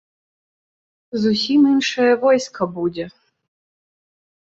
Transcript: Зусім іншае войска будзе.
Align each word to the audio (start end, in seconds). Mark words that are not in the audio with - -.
Зусім 1.27 1.61
іншае 1.73 2.09
войска 2.25 2.71
будзе. 2.81 3.05